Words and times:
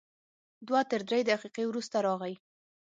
دوه 0.67 0.81
تر 0.91 1.01
درې 1.09 1.19
دقیقې 1.29 1.63
وروسته 1.67 1.97
راغی. 2.07 2.33